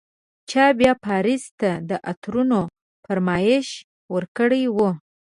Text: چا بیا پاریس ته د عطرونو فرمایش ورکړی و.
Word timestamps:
چا 0.49 0.63
بیا 0.79 0.93
پاریس 1.05 1.43
ته 1.59 1.71
د 1.89 1.91
عطرونو 2.09 2.61
فرمایش 3.05 3.67
ورکړی 4.13 4.63
و. 4.75 4.77